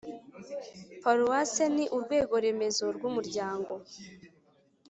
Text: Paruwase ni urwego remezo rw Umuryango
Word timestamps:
Paruwase 1.03 1.63
ni 1.75 1.85
urwego 1.95 2.33
remezo 2.45 2.85
rw 2.95 3.03
Umuryango 3.09 3.73